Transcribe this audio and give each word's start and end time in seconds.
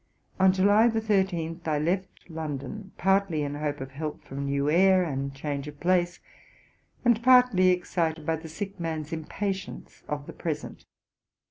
On 0.39 0.51
July 0.51 0.89
13, 0.89 1.61
I 1.63 1.77
left 1.77 2.27
London, 2.27 2.91
partly 2.97 3.43
in 3.43 3.53
hope 3.53 3.79
of 3.81 3.91
help 3.91 4.23
from 4.23 4.45
new 4.45 4.67
air 4.67 5.03
and 5.03 5.31
change 5.31 5.67
of 5.67 5.79
place, 5.79 6.19
and 7.05 7.21
partly 7.21 7.67
excited 7.67 8.25
by 8.25 8.37
the 8.37 8.49
sick 8.49 8.79
man's 8.79 9.13
impatience 9.13 10.01
of 10.09 10.25
the 10.25 10.33
present. 10.33 10.85